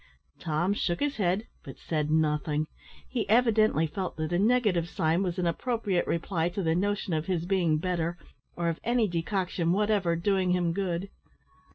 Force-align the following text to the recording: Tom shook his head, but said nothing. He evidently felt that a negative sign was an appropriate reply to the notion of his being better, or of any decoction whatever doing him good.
Tom 0.39 0.73
shook 0.73 0.99
his 0.99 1.17
head, 1.17 1.45
but 1.63 1.77
said 1.77 2.09
nothing. 2.09 2.65
He 3.07 3.29
evidently 3.29 3.85
felt 3.85 4.15
that 4.17 4.33
a 4.33 4.39
negative 4.39 4.89
sign 4.89 5.21
was 5.21 5.37
an 5.37 5.45
appropriate 5.45 6.07
reply 6.07 6.49
to 6.49 6.63
the 6.63 6.73
notion 6.73 7.13
of 7.13 7.27
his 7.27 7.45
being 7.45 7.77
better, 7.77 8.17
or 8.55 8.67
of 8.67 8.79
any 8.83 9.07
decoction 9.07 9.71
whatever 9.73 10.15
doing 10.15 10.53
him 10.53 10.73
good. 10.73 11.11